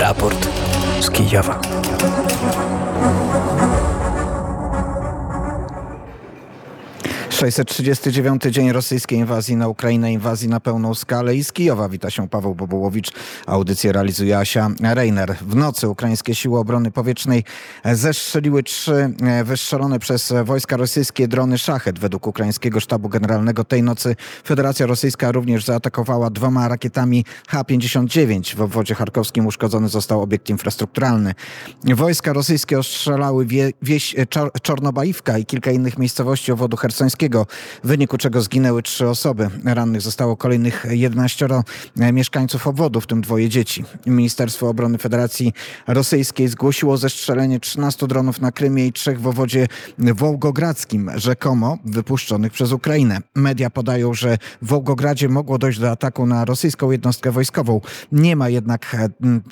[0.00, 0.48] Raport
[1.00, 1.60] z Kijowa.
[7.40, 12.28] 639 dzień rosyjskiej inwazji na Ukrainę, inwazji na pełną skalę i z Kijowa wita się
[12.28, 13.12] Paweł Bobołowicz.
[13.46, 15.36] Audycję realizuje Asia Reiner.
[15.40, 17.44] W nocy ukraińskie siły obrony powietrznej
[17.84, 21.98] zestrzeliły trzy e, wystrzelone przez wojska rosyjskie drony Szachet.
[21.98, 28.56] Według ukraińskiego sztabu generalnego tej nocy Federacja Rosyjska również zaatakowała dwoma rakietami H-59.
[28.56, 31.34] W obwodzie charkowskim uszkodzony został obiekt infrastrukturalny.
[31.84, 37.29] Wojska rosyjskie ostrzelały wie, wieś Czor Czornobajówka i kilka innych miejscowości obwodu hersońskiego
[37.84, 39.50] w wyniku czego zginęły trzy osoby.
[39.64, 41.48] Rannych zostało kolejnych 11
[42.12, 43.84] mieszkańców obwodu, w tym dwoje dzieci.
[44.06, 45.52] Ministerstwo Obrony Federacji
[45.86, 49.66] Rosyjskiej zgłosiło zestrzelenie 13 dronów na Krymie i trzech w obwodzie
[49.98, 53.18] wołgogradzkim, rzekomo wypuszczonych przez Ukrainę.
[53.34, 57.80] Media podają, że w Wołgogradzie mogło dojść do ataku na rosyjską jednostkę wojskową.
[58.12, 58.96] Nie ma jednak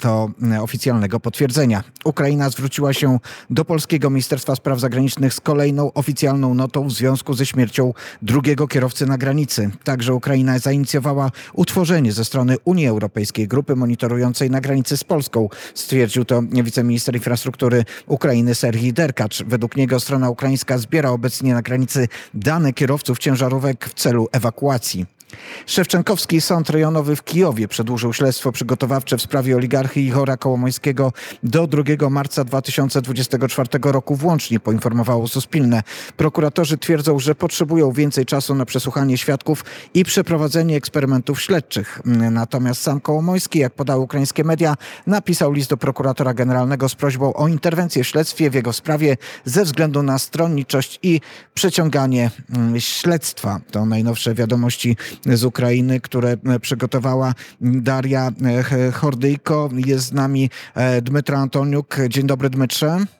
[0.00, 1.84] to oficjalnego potwierdzenia.
[2.04, 3.18] Ukraina zwróciła się
[3.50, 8.66] do polskiego Ministerstwa Spraw Zagranicznych z kolejną oficjalną notą w związku ze śmiercią śmiercią drugiego
[8.66, 9.70] kierowcy na granicy.
[9.84, 15.48] Także Ukraina zainicjowała utworzenie ze strony Unii Europejskiej grupy monitorującej na granicy z Polską.
[15.74, 19.42] Stwierdził to wiceminister infrastruktury Ukrainy Serhii Derkacz.
[19.42, 25.17] Według niego strona ukraińska zbiera obecnie na granicy dane kierowców ciężarówek w celu ewakuacji.
[25.66, 31.12] Szewczenkowski Sąd Rejonowy w Kijowie przedłużył śledztwo przygotowawcze w sprawie oligarchy Ichora Kołomońskiego
[31.42, 35.82] do 2 marca 2024 roku włącznie, poinformowało Suspilne.
[36.16, 42.00] Prokuratorzy twierdzą, że potrzebują więcej czasu na przesłuchanie świadków i przeprowadzenie eksperymentów śledczych.
[42.30, 44.74] Natomiast sam Kołomoński, jak podały ukraińskie media,
[45.06, 49.64] napisał list do prokuratora generalnego z prośbą o interwencję w śledztwie w jego sprawie ze
[49.64, 51.20] względu na stronniczość i
[51.54, 53.60] przeciąganie mm, śledztwa.
[53.70, 54.96] To najnowsze wiadomości
[55.26, 58.32] z Ukrainy, które e, przygotowała Daria
[58.72, 59.70] e, Hordyjko.
[59.86, 61.96] Jest z nami e, Dmytro Antoniuk.
[62.08, 63.17] Dzień dobry Dmytrze.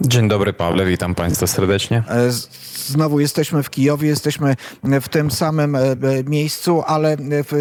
[0.00, 2.02] Dzień dobry Pawle, witam Państwa serdecznie.
[2.86, 4.56] Znowu jesteśmy w Kijowie, jesteśmy
[5.00, 5.76] w tym samym
[6.26, 7.16] miejscu, ale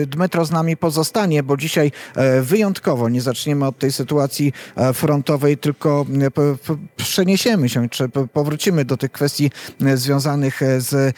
[0.08, 1.92] Dmytro z nami pozostanie, bo dzisiaj
[2.42, 4.54] wyjątkowo nie zaczniemy od tej sytuacji
[4.94, 6.06] frontowej, tylko
[6.98, 9.52] przeniesiemy się, czy powrócimy do tych kwestii
[9.96, 11.16] związanych z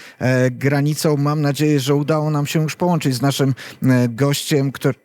[0.52, 1.18] granicą.
[1.18, 3.56] Mam nadzieję, że udało nam się już połączyć z naszym
[4.09, 4.96] gościem, który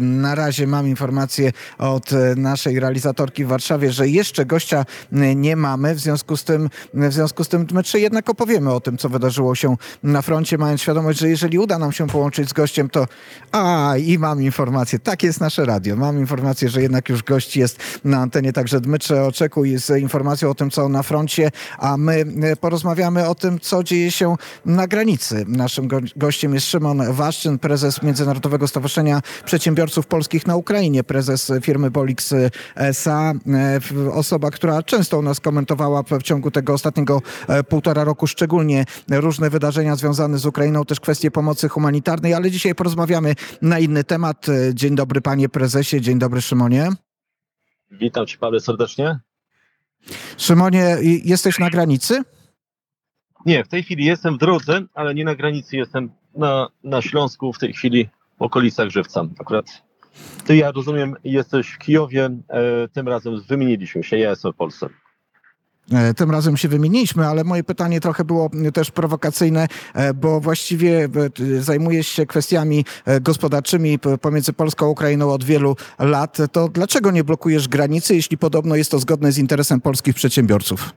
[0.00, 5.56] na razie mam informację od y, naszej realizatorki w Warszawie, że jeszcze gościa y, nie
[5.56, 5.94] mamy.
[5.94, 9.54] W związku z tym, w związku z tym my jednak opowiemy o tym, co wydarzyło
[9.54, 13.06] się na froncie, mając świadomość, że jeżeli uda nam się połączyć z gościem, to
[13.52, 14.98] a i mam informację.
[14.98, 15.96] Tak jest nasze radio.
[15.96, 20.54] Mam informację, że jednak już gość jest na antenie, także Dmytrze oczekuj z informacją o
[20.54, 22.24] tym, co na froncie, a my
[22.60, 24.36] porozmawiamy o tym, co dzieje się
[24.66, 25.44] na granicy.
[25.48, 31.90] Naszym gościem jest Szymon Waszczyn, prezes Międzynarodowego Stowarzyszenia Przedsiębiorców przedsiębiorców polskich na Ukrainie, prezes firmy
[31.90, 32.34] Bolix
[32.74, 33.32] SA,
[34.12, 39.50] osoba, która często u nas komentowała w ciągu tego ostatniego e, półtora roku szczególnie różne
[39.50, 44.46] wydarzenia związane z Ukrainą, też kwestie pomocy humanitarnej, ale dzisiaj porozmawiamy na inny temat.
[44.74, 46.88] Dzień dobry panie prezesie, dzień dobry Szymonie.
[47.90, 49.18] Witam cię Paweł serdecznie.
[50.36, 52.22] Szymonie, jesteś na granicy?
[53.46, 57.52] Nie, w tej chwili jestem w drodze, ale nie na granicy, jestem na, na Śląsku
[57.52, 58.08] w tej chwili
[58.38, 59.24] w okolicach Żywca.
[59.40, 59.66] Akurat
[60.44, 64.88] ty, ja rozumiem, jesteś w Kijowie, e, tym razem wymieniliśmy się, ja jestem w Polsce.
[65.92, 71.08] E, tym razem się wymieniliśmy, ale moje pytanie trochę było też prowokacyjne, e, bo właściwie
[71.60, 72.84] zajmujesz się kwestiami
[73.20, 76.38] gospodarczymi pomiędzy Polską a Ukrainą od wielu lat.
[76.52, 80.92] To dlaczego nie blokujesz granicy, jeśli podobno jest to zgodne z interesem polskich przedsiębiorców?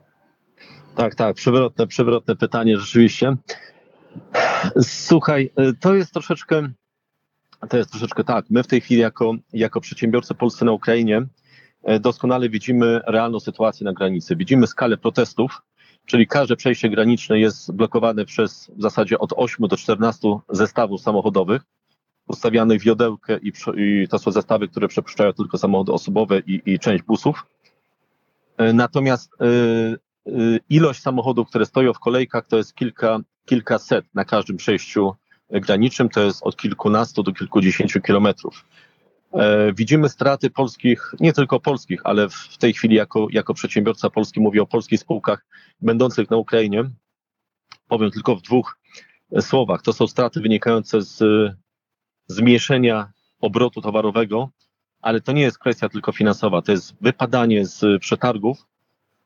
[0.96, 3.36] Tak, tak, przewrotne, przewrotne pytanie rzeczywiście.
[4.82, 6.70] Słuchaj, to jest troszeczkę
[7.70, 8.46] to jest troszeczkę tak.
[8.50, 11.28] My w tej chwili jako, jako przedsiębiorcy polscy na Ukrainie
[11.84, 14.36] e, doskonale widzimy realną sytuację na granicy.
[14.36, 15.62] Widzimy skalę protestów,
[16.06, 21.62] czyli każde przejście graniczne jest blokowane przez w zasadzie od 8 do 14 zestawów samochodowych
[22.28, 26.80] ustawianych w jodełkę i, i to są zestawy, które przepuszczają tylko samochody osobowe i, i
[26.80, 27.46] część busów.
[28.58, 34.26] E, natomiast y, y, ilość samochodów, które stoją w kolejkach, to jest kilka, kilkaset na
[34.26, 35.16] każdym przejściu
[35.50, 38.66] granicznym to jest od kilkunastu do kilkudziesięciu kilometrów.
[39.34, 44.40] E, widzimy straty polskich, nie tylko polskich, ale w tej chwili jako, jako przedsiębiorca polski
[44.40, 45.46] mówię o polskich spółkach
[45.82, 46.90] będących na Ukrainie.
[47.88, 48.78] Powiem tylko w dwóch
[49.42, 49.82] słowach.
[49.82, 51.24] To są straty wynikające z
[52.28, 54.50] zmniejszenia obrotu towarowego,
[55.02, 58.66] ale to nie jest kwestia tylko finansowa, to jest wypadanie z przetargów,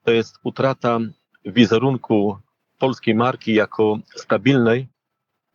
[0.03, 0.99] to jest utrata
[1.45, 2.37] wizerunku
[2.77, 4.87] polskiej marki jako stabilnej,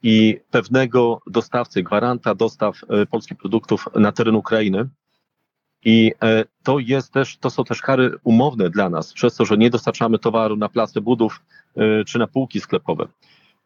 [0.09, 4.89] i pewnego dostawcy, gwaranta dostaw e, polskich produktów na teren Ukrainy.
[5.85, 9.57] I e, to jest też, to są też kary umowne dla nas, przez to, że
[9.57, 11.43] nie dostarczamy towaru na place budów
[11.77, 13.09] e, czy na półki sklepowe.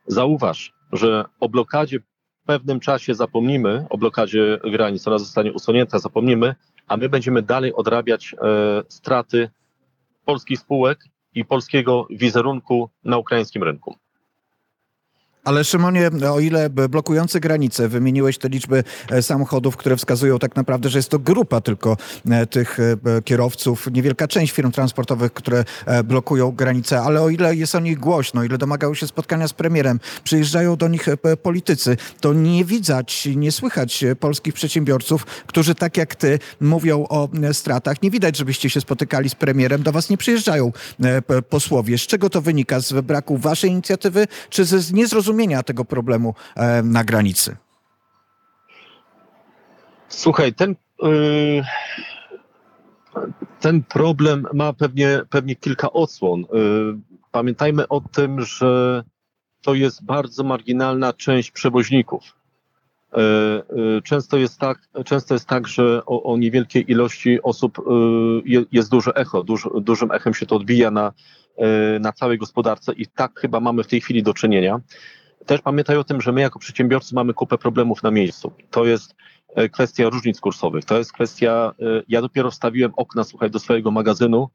[0.07, 6.55] Zauważ, że o blokadzie w pewnym czasie zapomnimy, o blokadzie granic, ona zostanie usunięta, zapomnimy,
[6.89, 8.35] a my będziemy dalej odrabiać
[8.89, 9.51] straty
[10.25, 11.05] polskich spółek
[11.35, 13.97] i polskiego wizerunku na ukraińskim rynku.
[15.45, 20.89] Ale Szymonie, o ile blokujący granice, wymieniłeś te liczby e, samochodów, które wskazują tak naprawdę,
[20.89, 21.97] że jest to grupa tylko
[22.31, 25.65] e, tych e, kierowców, niewielka część firm transportowych, które
[26.05, 29.53] blokują granice, ale o ile jest o nich głośno, o ile domagają się spotkania z
[29.53, 31.07] premierem, przyjeżdżają do nich
[31.43, 38.03] politycy, to nie widać, nie słychać polskich przedsiębiorców, którzy tak jak ty mówią o stratach.
[38.03, 40.73] Nie widać, żebyście się spotykali z premierem, do was nie przyjeżdżają
[41.49, 41.99] posłowie.
[41.99, 42.81] Z czego to wynika?
[42.81, 45.31] Z braku waszej inicjatywy, czy z niezrozumienia
[45.63, 47.57] tego problemu e, na granicy?
[50.09, 51.63] Słuchaj, ten, yy,
[53.61, 56.41] ten problem ma pewnie, pewnie kilka odsłon.
[56.41, 56.99] Yy,
[57.33, 59.05] pamiętajmy o tym, że
[59.63, 62.23] to jest bardzo marginalna część przewoźników.
[63.17, 67.79] Yy, Często jest tak, często jest tak że o, o niewielkiej ilości osób
[68.45, 69.43] je- jest duże echo.
[69.45, 71.13] Duż, dużym echem się to odbija na,
[72.01, 74.81] na całej gospodarce i tak chyba mamy w tej chwili do czynienia.
[75.47, 78.53] Też pamiętaj o tym, że my jako przedsiębiorcy mamy kupę problemów na miejscu.
[78.71, 79.15] To jest
[79.55, 80.85] e, kwestia różnic kursowych.
[80.85, 84.49] To jest kwestia, e, ja dopiero wstawiłem okna, słuchaj, do swojego magazynu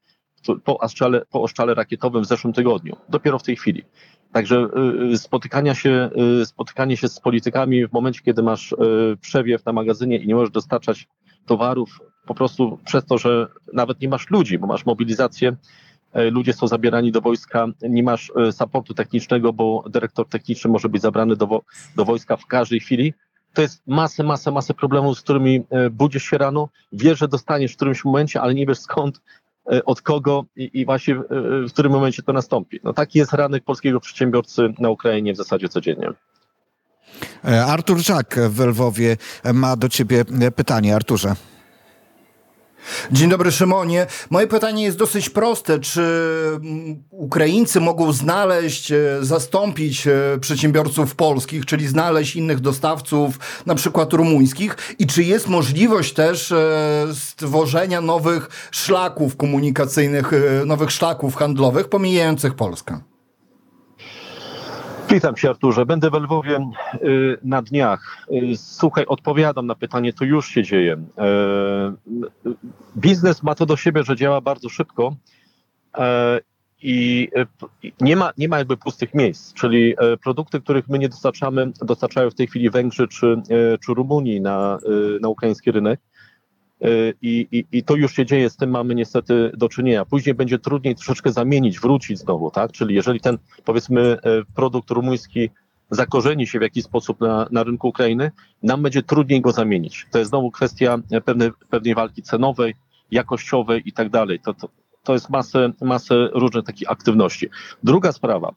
[0.64, 2.96] po oszczale, po oszczale rakietowym w zeszłym tygodniu.
[3.10, 3.84] Dopiero w tej chwili.
[4.32, 4.68] Także
[5.14, 6.10] y, spotykania się,
[6.46, 8.76] spotykanie się z politykami w momencie, kiedy masz
[9.22, 11.08] przewiew na magazynie i nie możesz dostarczać
[11.46, 15.56] towarów, po prostu przez to, że nawet nie masz ludzi, bo masz mobilizację, e,
[16.16, 21.02] ludzie są zabierani do wojska, nie masz e, supportu technicznego, bo dyrektor techniczny może być
[21.02, 21.62] zabrany do,
[21.96, 23.14] do wojska w każdej chwili.
[23.54, 27.74] To jest masę, masę, masę problemów, z którymi e, budzisz się rano, wiesz, że dostaniesz
[27.74, 29.22] w którymś momencie, ale nie wiesz skąd,
[29.72, 31.22] e, od kogo i, i właśnie e,
[31.68, 32.80] w którym momencie to nastąpi.
[32.84, 36.10] No taki jest ranek polskiego przedsiębiorcy na Ukrainie w zasadzie codziennie.
[37.46, 39.18] E, Artur Żak w Lwowie
[39.54, 40.96] ma do ciebie e, pytanie.
[40.96, 41.36] Arturze.
[43.12, 44.08] Dzień dobry, Szymonie.
[44.30, 45.80] Moje pytanie jest dosyć proste.
[45.80, 46.02] Czy
[46.56, 54.14] mm, Ukraińcy mogą znaleźć, e, zastąpić e, przedsiębiorców polskich, czyli znaleźć innych dostawców, na przykład
[54.14, 54.78] rumuńskich?
[55.00, 60.32] I czy jest możliwość też e, stworzenia nowych szlaków komunikacyjnych,
[60.66, 63.15] nowych szlaków handlowych pomijających Polskę?
[65.16, 66.72] Witam Cię Arturze, będę we Lwowie
[67.04, 68.28] y, na dniach.
[68.32, 70.94] Y, Słuchaj, odpowiadam na pytanie, to już się dzieje.
[70.94, 72.52] Y,
[72.98, 75.16] Biznes ma to do siebie, że działa bardzo szybko
[76.82, 77.30] i
[78.02, 82.36] nie ma, nie ma jakby pustych miejsc, czyli produkty, których my nie dostarczamy, dostarczają w
[82.36, 83.42] tej chwili Węgrzy czy,
[83.86, 84.80] czy Rumunii na,
[85.22, 86.00] na ukraiński rynek.
[86.86, 90.06] Y, I, i, I to już się dzieje, z tym mamy niestety do czynienia.
[90.06, 92.72] Później będzie trudniej troszeczkę zamienić, wrócić znowu, tak?
[92.72, 94.18] Czyli jeżeli ten, powiedzmy, e,
[94.56, 95.50] produkt rumuński
[95.90, 98.32] zakorzeni się w jakiś sposób na, na rynku Ukrainy,
[98.64, 100.06] nam będzie trudniej go zamienić.
[100.12, 102.76] To jest znowu kwestia e, pewnej, pewnej walki cenowej,
[103.12, 104.40] jakościowej i tak dalej.
[104.40, 104.70] To, to,
[105.04, 107.50] to jest masę, masę różnych takich aktywności.
[107.84, 108.52] Druga sprawa.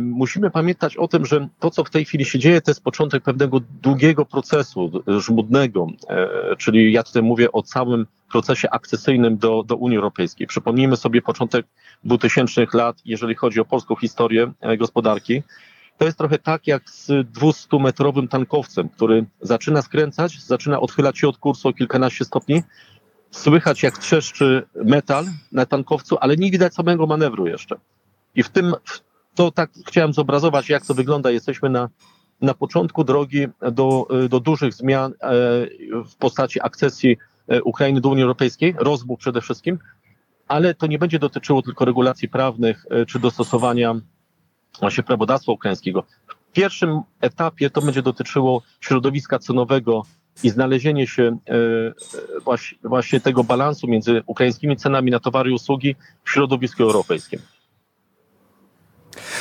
[0.00, 3.22] Musimy pamiętać o tym, że to, co w tej chwili się dzieje, to jest początek
[3.22, 9.76] pewnego długiego procesu żmudnego, e, czyli ja tutaj mówię o całym procesie akcesyjnym do, do
[9.76, 10.46] Unii Europejskiej.
[10.46, 11.66] Przypomnijmy sobie początek
[12.04, 15.42] 2000 lat, jeżeli chodzi o polską historię e, gospodarki.
[15.98, 21.38] To jest trochę tak jak z 200-metrowym tankowcem, który zaczyna skręcać, zaczyna odchylać się od
[21.38, 22.62] kursu o kilkanaście stopni.
[23.30, 27.76] Słychać jak trzeszczy metal na tankowcu, ale nie widać samego manewru jeszcze.
[28.34, 31.30] I w tym, w- to tak chciałem zobrazować, jak to wygląda.
[31.30, 31.88] Jesteśmy na,
[32.40, 35.30] na początku drogi do, do dużych zmian e,
[36.04, 37.16] w postaci akcesji
[37.48, 39.78] e, Ukrainy do Unii Europejskiej, rozmów przede wszystkim,
[40.48, 43.94] ale to nie będzie dotyczyło tylko regulacji prawnych e, czy dostosowania
[44.80, 46.04] właśnie prawodawstwa ukraińskiego.
[46.28, 50.02] W pierwszym etapie to będzie dotyczyło środowiska cenowego
[50.42, 51.38] i znalezienie się
[52.44, 57.40] właśnie, właśnie tego balansu między ukraińskimi cenami na towary i usługi w środowisku europejskim.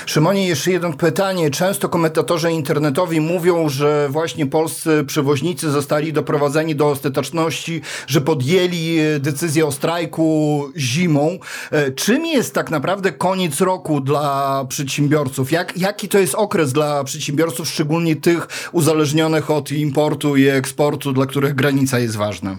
[0.05, 1.49] Szymonie, jeszcze jedno pytanie.
[1.49, 9.19] Często komentatorzy internetowi mówią, że właśnie polscy przewoźnicy zostali doprowadzeni do ostateczności, że podjęli e,
[9.19, 11.39] decyzję o strajku zimą.
[11.71, 15.51] E, Czym jest tak naprawdę koniec roku dla przedsiębiorców?
[15.51, 21.25] Jak, jaki to jest okres dla przedsiębiorców, szczególnie tych uzależnionych od importu i eksportu, dla
[21.25, 22.57] których granica jest ważna?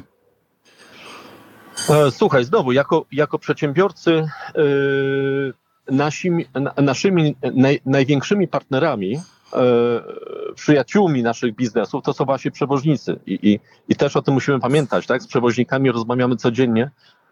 [1.90, 4.10] E, Słuchaj, znowu, jako, jako przedsiębiorcy,
[4.54, 5.54] yy,
[5.90, 13.18] nasimi, na, naszymi naj, największymi partnerami, yy, przyjaciółmi naszych biznesów to są właśnie przewoźnicy.
[13.26, 15.22] I, i, I też o tym musimy pamiętać, tak?
[15.22, 16.90] Z przewoźnikami rozmawiamy codziennie,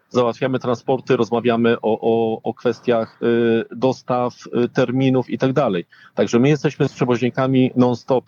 [0.09, 5.85] załatwiamy transporty, rozmawiamy o, o, o kwestiach y, dostaw, y, terminów i tak dalej.
[6.15, 8.25] Także my jesteśmy z przewoźnikami non-stop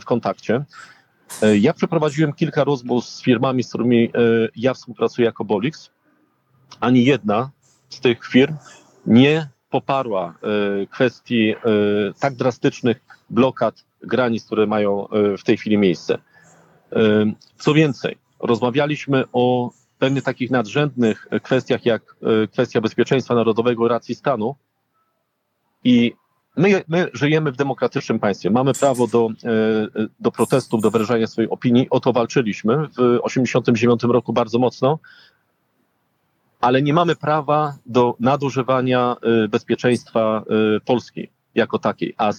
[0.00, 0.64] w kontakcie.
[1.60, 4.10] Ja przeprowadziłem kilka rozmów z firmami, z którymi
[4.56, 5.90] ja współpracuję jako Bolix.
[6.80, 7.50] Ani jedna
[7.88, 8.56] z tych firm
[9.06, 10.34] nie poparła
[10.82, 11.56] y, kwestii y,
[12.20, 13.00] tak drastycznych
[13.30, 16.18] blokad granic, które mają y, w tej chwili miejsce.
[17.58, 22.16] Co więcej, rozmawialiśmy o pewnych takich nadrzędnych kwestiach, jak
[22.52, 24.54] kwestia bezpieczeństwa narodowego, racji stanu.
[25.84, 26.12] I
[26.56, 28.50] my, my żyjemy w demokratycznym państwie.
[28.50, 29.28] Mamy prawo do,
[30.20, 31.90] do protestów, do wyrażania swojej opinii.
[31.90, 34.98] O to walczyliśmy w 1989 roku bardzo mocno
[36.64, 40.44] ale nie mamy prawa do nadużywania y, bezpieczeństwa
[40.76, 42.14] y, Polski jako takiej.
[42.18, 42.32] A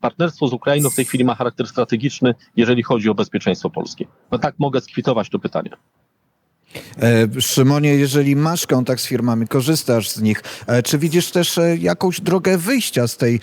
[0.00, 4.06] partnerstwo z Ukrainą w tej chwili ma charakter strategiczny, jeżeli chodzi o bezpieczeństwo Polski.
[4.30, 5.70] No tak mogę skwitować to pytanie.
[7.02, 11.76] E, Szymonie, jeżeli masz kontakt z firmami, korzystasz z nich, e, czy widzisz też e,
[11.76, 13.40] jakąś drogę wyjścia z tej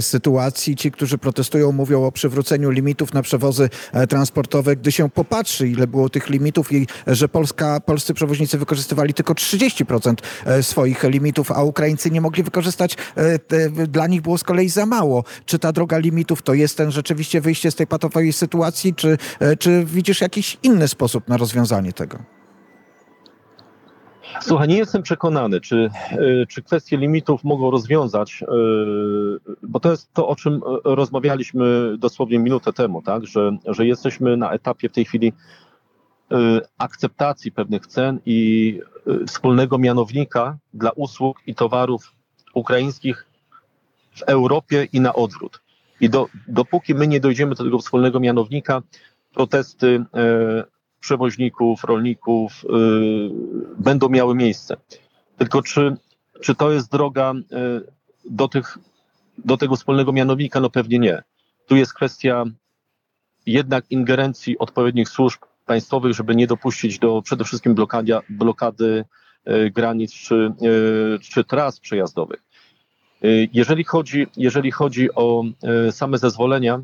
[0.00, 0.76] sytuacji?
[0.76, 3.68] Ci, którzy protestują, mówią o przywróceniu limitów na przewozy
[4.08, 4.76] transportowe.
[4.76, 10.14] Gdy się popatrzy, ile było tych limitów i że Polska, polscy przewoźnicy wykorzystywali tylko 30%
[10.46, 12.96] e, swoich limitów, a Ukraińcy nie mogli wykorzystać,
[13.88, 15.24] dla nich było z kolei za mało.
[15.46, 19.18] Czy ta droga limitów to jest ten rzeczywiście wyjście z tej patowej sytuacji, czy,
[19.58, 22.41] czy widzisz jakiś inny sposób na rozwiązanie tego?
[24.40, 28.46] Słuchaj, nie jestem przekonany, czy, y, czy kwestie limitów mogą rozwiązać, y,
[29.62, 33.26] bo to jest to, o czym y, rozmawialiśmy dosłownie minutę temu, tak?
[33.26, 35.32] że, że jesteśmy na etapie w tej chwili
[36.78, 38.80] akceptacji pewnych cen i
[39.26, 42.12] wspólnego mianownika dla usług i towarów
[42.54, 43.26] ukraińskich
[44.14, 45.60] w Europie i na odwrót.
[46.00, 48.82] I do, dopóki my nie dojdziemy do tego wspólnego mianownika,
[49.34, 50.04] protesty
[51.02, 52.68] przewoźników, rolników y,
[53.78, 54.76] będą miały miejsce.
[55.38, 55.96] Tylko czy,
[56.40, 57.44] czy to jest droga y,
[58.24, 58.78] do, tych,
[59.38, 60.60] do tego wspólnego mianownika?
[60.60, 61.22] No pewnie nie.
[61.66, 62.44] Tu jest kwestia
[63.46, 69.04] jednak ingerencji odpowiednich służb państwowych, żeby nie dopuścić do przede wszystkim blokadia, blokady
[69.48, 70.52] y, granic czy,
[71.22, 72.42] czy tras przejazdowych.
[73.52, 75.44] Jeżeli chodzi, jeżeli chodzi o
[75.90, 76.80] same zezwolenia,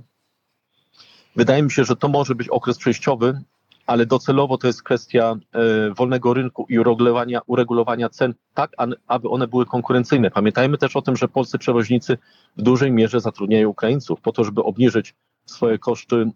[1.37, 3.41] wydaje mi się, że to może być okres przejściowy,
[3.89, 8.73] ale docelowo to jest kwestia e, wolnego rynku i uregulowania, uregulowania cen tak,
[9.07, 10.31] aby one były konkurencyjne.
[10.31, 12.19] Pamiętajmy też o tym, że polscy przewoźnicy
[12.57, 15.15] w dużej mierze zatrudniają Ukraińców po to, żeby obniżyć
[15.47, 16.29] swoje koszty e,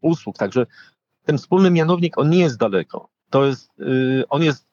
[0.00, 0.36] usług.
[0.36, 0.66] Także
[1.24, 3.08] ten wspólny mianownik, on nie jest daleko.
[3.30, 3.84] To jest, e,
[4.28, 4.66] on jest,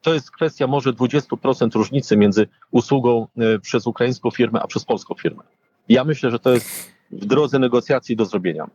[0.00, 3.26] to jest kwestia może 20% różnicy między usługą
[3.62, 5.42] przez ukraińską firmę, a przez polską firmę.
[5.88, 8.66] Ja myślę, że to jest w drodze negocjacji do zrobienia.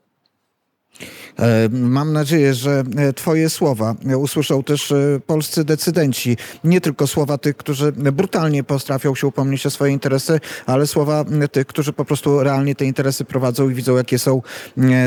[1.39, 4.93] E, Mam nadzieję, że e, Twoje słowa e, usłyszą też
[5.27, 6.37] polscy decydenci.
[6.63, 11.67] Nie tylko słowa tych, którzy brutalnie potrafią się upomnieć o swoje interesy, ale słowa tych,
[11.67, 14.41] którzy po prostu realnie te interesy prowadzą i widzą, jakie są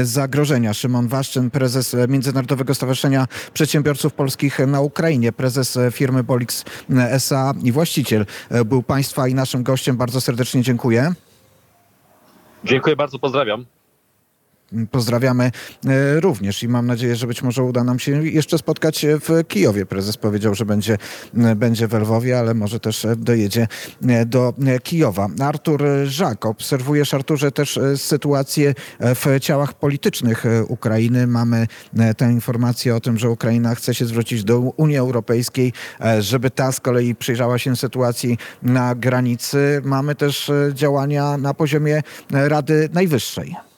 [0.02, 0.74] zagrożenia.
[0.74, 6.64] Szymon Waszczyn, prezes Międzynarodowego Stowarzyszenia Przedsiębiorców Polskich na Ukrainie, prezes firmy Bolix
[7.10, 8.26] SA i właściciel
[8.64, 9.96] był Państwa i naszym gościem.
[9.96, 11.12] Bardzo serdecznie dziękuję.
[12.64, 13.79] Dziękuję bardzo, pozdrawiam.
[14.90, 15.44] Pozdrawiamy
[15.86, 19.86] e, również i mam nadzieję, że być może uda nam się jeszcze spotkać w Kijowie.
[19.86, 20.98] Prezes powiedział, że będzie,
[21.36, 23.68] e, będzie w Lwowie, ale może też e, dojedzie
[24.26, 25.28] do Kijowa.
[25.40, 31.26] Artur Żak, obserwujesz Arturze też sytuację w ciałach politycznych Ukrainy.
[31.26, 31.66] Mamy
[32.16, 35.72] tę informację o tym, że Ukraina chce się zwrócić do Unii Europejskiej,
[36.20, 39.80] żeby ta z kolei przyjrzała się sytuacji na granicy.
[39.84, 43.69] Mamy też działania na poziomie Rady Najwyższej.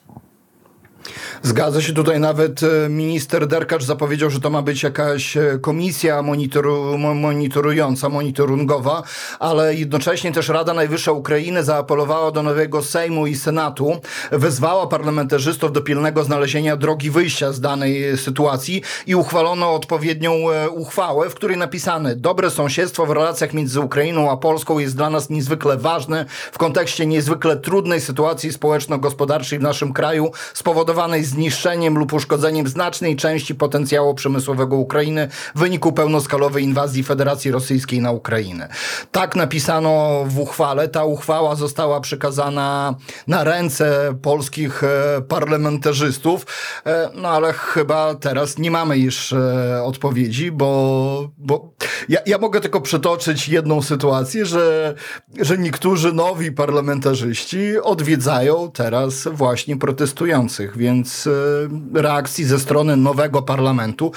[1.42, 6.22] Zgadza się tutaj nawet e, minister Derkacz zapowiedział, że to ma być jakaś e, komisja
[6.22, 9.02] monitoru, mo- monitorująca, monitoringowa,
[9.38, 14.00] ale jednocześnie też Rada Najwyższa Ukrainy zaapelowała do nowego Sejmu i Senatu,
[14.32, 20.32] wezwała parlamentarzystów do pilnego znalezienia drogi wyjścia z danej e, sytuacji i uchwalono odpowiednią
[20.70, 25.30] uchwałę, w której napisane dobre sąsiedztwo w relacjach między Ukrainą a Polską jest dla nas
[25.30, 30.91] niezwykle ważne w kontekście niezwykle trudnej sytuacji społeczno-gospodarczej w naszym kraju spowodowanej
[31.22, 38.10] zniszczeniem lub uszkodzeniem znacznej części potencjału przemysłowego Ukrainy w wyniku pełnoskalowej inwazji Federacji Rosyjskiej na
[38.10, 38.68] Ukrainę.
[39.12, 40.88] Tak napisano w uchwale.
[40.88, 42.94] Ta uchwała została przekazana
[43.26, 46.46] na ręce polskich e, parlamentarzystów,
[46.86, 51.74] e, no ale chyba teraz nie mamy już e, odpowiedzi, bo, bo
[52.08, 54.94] ja, ja mogę tylko przytoczyć jedną sytuację, że,
[55.40, 64.12] że niektórzy nowi parlamentarzyści odwiedzają teraz właśnie protestujących, więc e, reakcji ze strony nowego parlamentu,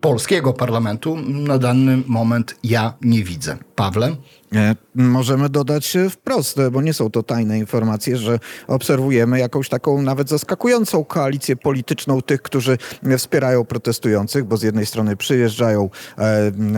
[0.00, 3.56] polskiego parlamentu na dany moment ja nie widzę.
[3.74, 4.16] Pawle?
[4.54, 9.68] E, Możemy dodać e, wprost, e, bo nie są to tajne informacje, że obserwujemy jakąś
[9.68, 12.78] taką nawet zaskakującą koalicję polityczną tych, którzy
[13.18, 15.90] wspierają protestujących, bo z jednej strony przyjeżdżają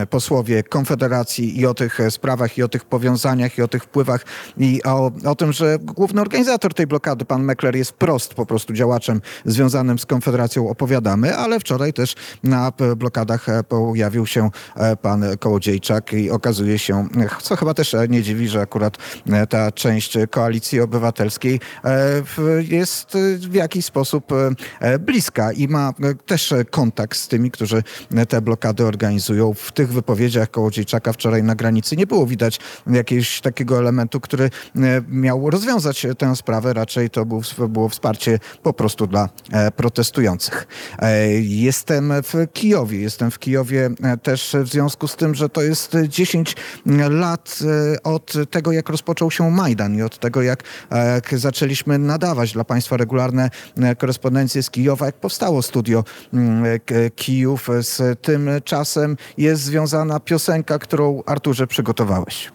[0.09, 4.25] posłowie Konfederacji i o tych sprawach, i o tych powiązaniach, i o tych wpływach,
[4.57, 8.73] i o, o tym, że główny organizator tej blokady, pan Meckler, jest prost po prostu
[8.73, 14.49] działaczem związanym z Konfederacją, opowiadamy, ale wczoraj też na blokadach pojawił się
[15.01, 17.07] pan Kołodziejczak i okazuje się,
[17.41, 18.97] co chyba też e, nie dziwi, że akurat
[19.31, 22.23] e, ta część koalicji obywatelskiej e,
[22.61, 24.31] jest w jakiś sposób
[24.99, 25.93] bliska i ma
[26.25, 27.83] też kontakt z tymi, którzy
[28.29, 29.53] te blokady organizują.
[29.53, 34.49] W tych wypowiedziach Kołodziejczaka wczoraj na granicy nie było widać jakiegoś takiego elementu, który
[35.07, 36.73] miał rozwiązać tę sprawę.
[36.73, 39.29] Raczej to był, było wsparcie po prostu dla
[39.75, 40.67] protestujących.
[41.41, 42.99] Jestem w Kijowie.
[42.99, 43.89] Jestem w Kijowie
[44.23, 46.55] też w związku z tym, że to jest 10
[47.09, 51.97] lat e, od tego, jak rozpoczął się Majdan i od tego, jak e, jak zaczęliśmy
[51.97, 56.79] nadawać dla Państwa regularne e, korespondencje z Kijowa, jak powstało studio mm,
[57.15, 57.69] Kijów.
[57.81, 62.51] Z tym czasem jest związana piosenka, którą Arturze przygotowałeś.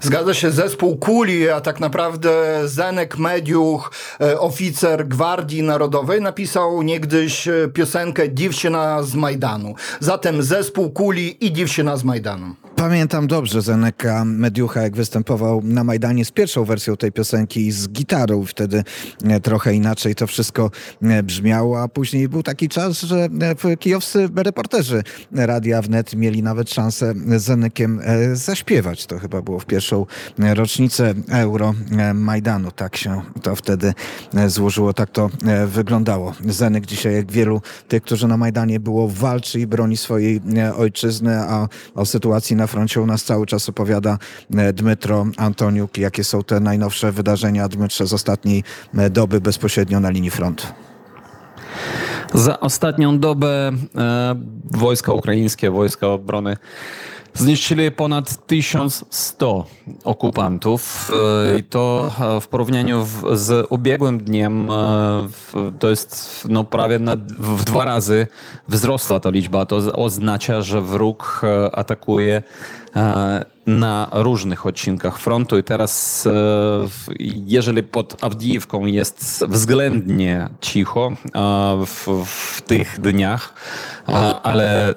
[0.00, 2.30] Zgadza się, zespół Kuli, a tak naprawdę
[2.64, 3.92] Zenek Mediuch,
[4.38, 9.74] oficer Gwardii Narodowej, napisał niegdyś piosenkę Dziewczyna z Majdanu.
[10.00, 12.54] Zatem zespół Kuli i Dziewczyna z Majdanu.
[12.80, 17.88] Pamiętam dobrze Zeneka Mediucha, jak występował na Majdanie z pierwszą wersją tej piosenki i z
[17.88, 18.44] gitarą.
[18.44, 18.84] Wtedy
[19.24, 20.70] e, trochę inaczej to wszystko
[21.02, 23.28] e, brzmiało, a później był taki czas, że
[23.64, 28.00] e, kijowscy reporterzy Radia Wnet mieli nawet szansę z Zenekiem
[28.32, 29.06] zaśpiewać.
[29.06, 30.06] To chyba było w pierwszą
[30.38, 31.74] rocznicę Euro
[32.14, 32.70] Majdanu.
[32.70, 33.94] Tak się to wtedy
[34.46, 35.30] złożyło, tak to
[35.66, 36.34] wyglądało.
[36.46, 40.40] Zenek dzisiaj, jak wielu tych, którzy na Majdanie było, walczy i broni swojej
[40.76, 44.18] ojczyzny, a o sytuacji na froncie u nas cały czas opowiada
[44.56, 45.98] e, Dmytro Antoniuk.
[45.98, 50.66] Jakie są te najnowsze wydarzenia, Dmytrze, z ostatniej e, doby bezpośrednio na linii frontu?
[52.34, 56.56] Za ostatnią dobę e, wojska ukraińskie, wojska obrony
[57.34, 59.66] zniszczyli ponad 1100
[60.04, 61.12] okupantów
[61.54, 65.28] e, i to e, w porównaniu z ubiegłym dniem e,
[65.78, 68.26] to jest no, prawie na, w dwa razy
[68.68, 69.66] wzrosła ta liczba.
[69.66, 72.42] To oznacza, że wróg atakuje
[73.66, 76.30] na różnych odcinkach frontu i teraz e,
[77.46, 83.54] jeżeli pod Awdijiwką jest względnie cicho e, w, w tych dniach,
[84.08, 84.94] e, ale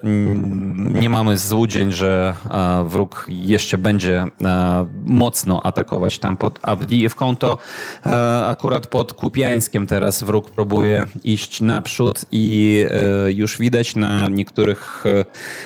[1.01, 7.57] nie mamy złudzeń, że e, wróg jeszcze będzie e, mocno atakować tam pod Awdijiwką, to
[8.05, 12.85] e, akurat pod Kupiańskiem teraz wróg próbuje iść naprzód i
[13.25, 15.03] e, już widać na niektórych,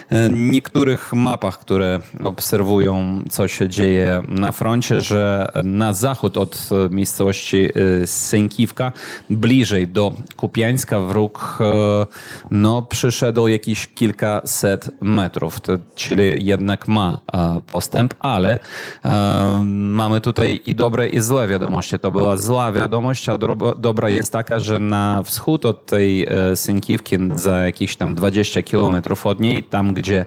[0.09, 7.69] e, niektórych mapach, które obserwują, co się dzieje na froncie, że na zachód od miejscowości
[8.01, 8.91] e, Sękiwka,
[9.29, 12.05] bliżej do Kupiańska wróg e,
[12.51, 18.59] no, przyszedł jakieś kilkaset metrów, to, czyli jednak ma e, postęp, ale
[19.05, 21.99] e, mamy tutaj i dobre i złe wiadomości.
[21.99, 23.37] To była zła wiadomość, a
[23.77, 29.25] dobra jest taka, że na wschód od tej e, Sękiwki, za jakieś tam 20 kilometrów
[29.25, 30.25] od niej, tam gdzie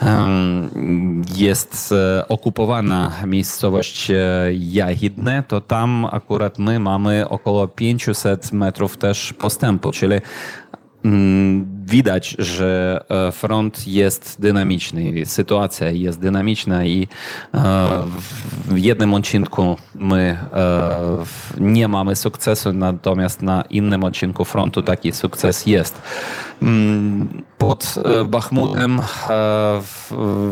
[0.00, 4.16] em, jest e, okupowana miejscowość e,
[4.52, 10.14] Jahidne, to tam akurat my mamy około 500 metrów też postępu, czyli
[11.04, 17.08] Mm, Widać, że e, front jest dynamiczny, sytuacja jest dynamiczna i
[18.64, 20.38] w jednym odcinku my
[21.60, 26.02] nie mamy sukcesu, natomiast na innym odcinku frontu taki sukces jest.
[26.62, 27.94] Mm, Pod
[28.26, 29.00] Bachmutem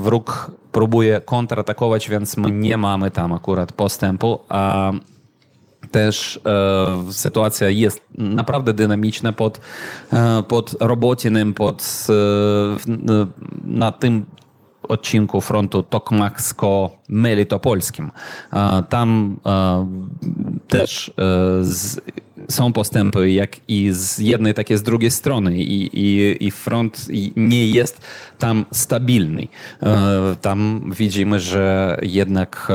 [0.00, 4.92] wróg próbuje kontratakować, więc my nie mamy tam akurat postępu, a
[5.90, 9.60] też e, sytuacja jest naprawdę dynamiczna pod,
[10.12, 12.12] e, pod Robocinym, pod, e,
[12.92, 13.26] n-
[13.64, 14.26] na tym
[14.88, 18.10] odcinku frontu Tokmaksko-Melitopolskim.
[18.52, 19.86] E, tam e,
[20.68, 21.12] też e,
[21.64, 22.00] z,
[22.50, 27.06] są postępy, jak i z jednej, tak i z drugiej strony i, i, i front
[27.36, 28.00] nie jest
[28.38, 29.48] tam stabilny.
[30.40, 32.68] Tam widzimy, że jednak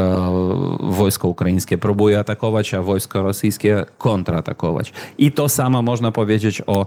[0.80, 4.94] wojsko ukraińskie próbuje atakować, a wojsko rosyjskie kontratakować.
[5.18, 6.86] I to samo można powiedzieć o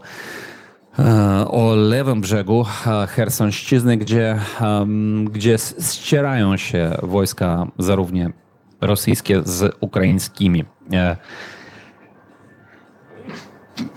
[1.46, 2.64] o lewym brzegu
[3.08, 4.38] Chersonszczyzny, gdzie,
[5.30, 5.56] gdzie
[5.92, 8.20] ścierają się wojska zarówno
[8.80, 10.64] rosyjskie z ukraińskimi.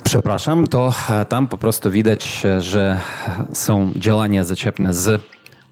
[0.03, 0.93] Przepraszam, to
[1.29, 2.99] tam po prostu widać, że
[3.53, 5.21] są działania zaczepne z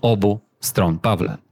[0.01, 0.99] obu stron.
[0.99, 1.48] Pawle.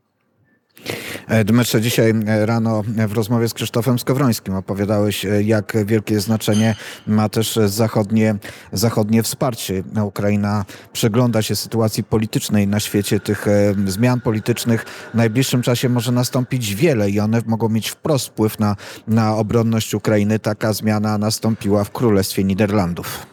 [1.27, 6.75] E, Dmytrze, dzisiaj e, rano w rozmowie z Krzysztofem Skowrońskim opowiadałeś, e, jak wielkie znaczenie
[7.07, 8.35] ma też zachodnie,
[8.71, 9.83] zachodnie wsparcie.
[10.03, 13.19] Ukraina przygląda się sytuacji politycznej na świecie.
[13.19, 13.45] Tych
[13.85, 18.75] zmian politycznych w najbliższym czasie może nastąpić wiele i one mogą mieć wprost wpływ na,
[19.07, 20.39] na obronność Ukrainy.
[20.39, 23.25] Taka zmiana nastąpiła w Królestwie Niderlandów.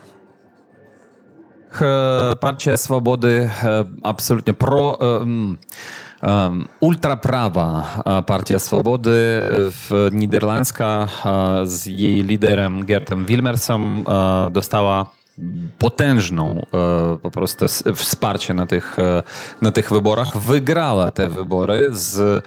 [2.40, 3.50] Partia Swobody
[4.02, 4.98] absolutnie pro
[6.80, 7.86] ultraprawa
[8.26, 11.08] Partia Swobody w niderlandzka
[11.64, 14.04] z jej liderem Gertem Wilmersem
[14.50, 15.06] dostała
[15.78, 16.66] potężną
[17.22, 18.96] po prostu wsparcie na tych,
[19.62, 20.36] na tych wyborach.
[20.36, 22.44] Wygrała te wybory z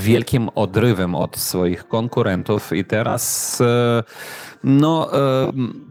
[0.00, 3.58] wielkim odrywem od swoich konkurentów i teraz
[4.64, 5.10] no,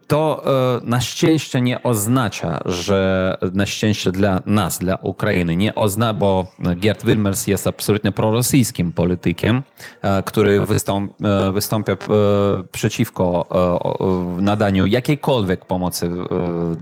[0.08, 0.44] to
[0.84, 7.06] na szczęście nie oznacza, że na szczęście dla nas, dla Ukrainy, nie oznacza, bo Gerd
[7.06, 9.64] Wilmers jest absolutnie prorosyjskim politykiem,
[10.26, 11.14] który wystąp,
[11.54, 11.98] wystąpia
[12.72, 13.46] przeciwko
[14.42, 16.12] nadaniu jakiejkolwiek pomocy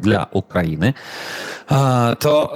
[0.01, 0.93] dla Ukrainy.
[2.19, 2.53] To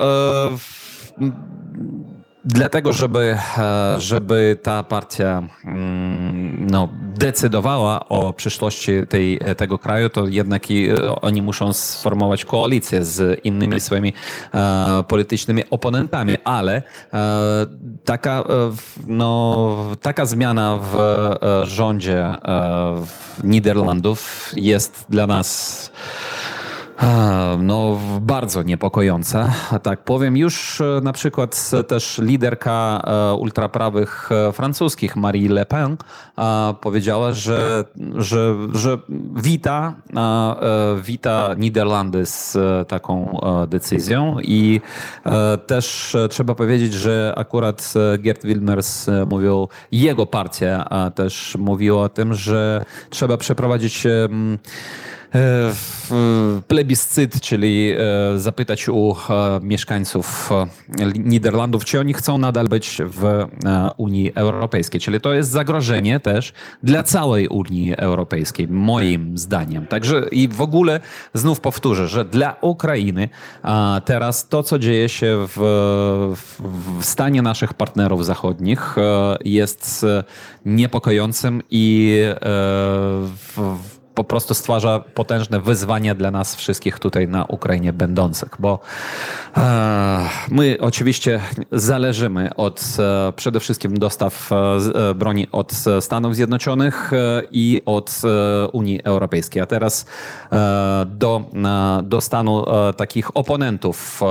[2.46, 10.28] Dlatego, żeby, e, żeby ta partia mm, no, decydowała o przyszłości tej, tego kraju, to
[10.28, 14.14] jednak e, oni muszą sformować koalicję z innymi swoimi
[14.54, 16.82] e, politycznymi oponentami, ale
[18.06, 18.44] taka,
[19.08, 19.68] no,
[20.02, 20.98] taka zmiana w
[21.64, 22.36] rządzie
[23.44, 25.92] Niderlandów jest dla nas
[27.58, 30.38] no, bardzo niepokojąca, tak powiem.
[30.38, 35.98] Już e, na przykład też liderka e, ultraprawych e, francuskich, Marie Le Pen,
[36.82, 37.84] powiedziała, że,
[38.16, 38.98] że, że
[39.36, 39.96] wita,
[41.02, 44.82] wita Niderlandy z taką decyzją i
[45.68, 52.86] też trzeba powiedzieć, że akurat Gerd Wilmers mówił, jego partia też mówiła o tym, że
[53.10, 54.28] trzeba przeprowadzić E,
[56.68, 60.50] plebiscyt, czyli e, zapytać u e, mieszkańców
[61.16, 63.46] Niderlandów, czy oni chcą nadal być w
[63.98, 65.02] Unii Europejskiej.
[65.02, 69.88] Czyli to jest zagrożenie też dla całej Unii Europejskiej, moim zdaniem.
[69.88, 71.00] Także i w ogóle
[71.34, 73.30] znów powtórzę, że dla Ukrainy
[74.06, 75.58] teraz to, co dzieje się w,
[77.00, 78.96] w stanie naszych partnerów zachodnich
[79.46, 80.06] jest
[80.66, 82.18] niepokojącym i
[83.58, 83.78] w,
[84.16, 88.80] po prostu stwarza potężne wyzwania dla nas wszystkich tutaj na Ukrainie będących, bo
[89.58, 97.12] e, my oczywiście zależymy od e, przede wszystkim dostaw e, broni od Stanów Zjednoczonych
[97.52, 98.22] i od
[98.72, 100.06] Unii Europejskiej, a teraz
[101.06, 101.46] do,
[102.04, 102.66] do stanu
[102.98, 104.22] takich oponentów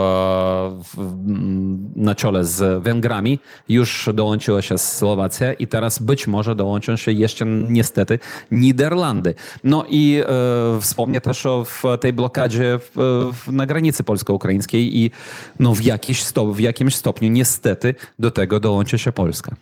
[1.96, 3.38] na czole z Węgrami
[3.68, 8.18] już dołączyła się Słowacja i teraz być może dołączą się jeszcze niestety
[8.50, 9.34] Niderlandy.
[9.70, 11.66] No i e, wspomnę też o
[12.00, 12.90] tej blokadzie w,
[13.32, 15.10] w, na granicy polsko-ukraińskiej i
[15.58, 19.56] no w, jakiś stop, w jakimś stopniu niestety do tego dołączy się Polska.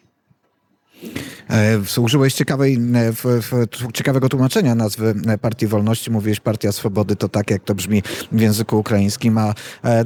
[1.50, 6.10] E, użyłeś ciekawej, e, ciekawego tłumaczenia nazwy e, Partii Wolności.
[6.10, 9.54] Mówiłeś Partia Swobody, to tak jak to brzmi w języku ukraińskim, a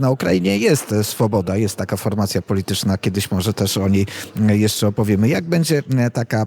[0.00, 2.98] na Ukrainie jest swoboda, jest taka formacja polityczna.
[2.98, 4.06] Kiedyś może też o niej
[4.48, 5.28] jeszcze opowiemy.
[5.28, 6.46] Jak będzie taka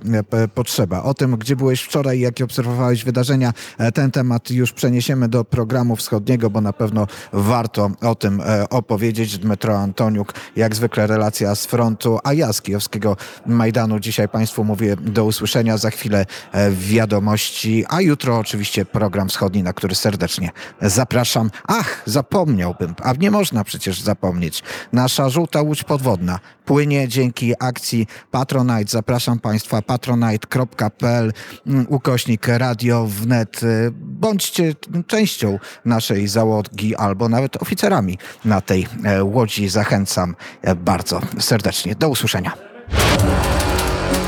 [0.53, 1.03] potrzeba?
[1.03, 3.53] O tym, gdzie byłeś wczoraj, jakie obserwowałeś wydarzenia,
[3.93, 9.38] ten temat już przeniesiemy do programu wschodniego, bo na pewno warto o tym opowiedzieć.
[9.38, 14.85] Dmytro Antoniuk, jak zwykle relacja z frontu, a ja z kijowskiego Majdanu dzisiaj Państwu mówię
[14.95, 21.52] do usłyszenia za chwilę e, wiadomości, a jutro oczywiście program wschodni, na który serdecznie zapraszam.
[21.67, 24.63] Ach, zapomniałbym, a nie można przecież zapomnieć.
[24.93, 28.91] Nasza żółta łódź podwodna płynie dzięki akcji Patronite.
[28.91, 31.34] Zapraszam Państwa patronite.pl
[31.67, 33.63] mm, ukośnik radio wnet.
[33.63, 34.74] E, bądźcie
[35.08, 39.69] częścią naszej załogi albo nawet oficerami na tej e, łodzi.
[39.69, 40.36] Zachęcam
[40.76, 41.95] bardzo serdecznie.
[41.95, 42.52] Do usłyszenia.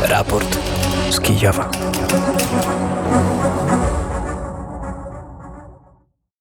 [0.02, 0.58] Raport
[1.10, 1.70] z Kijowa.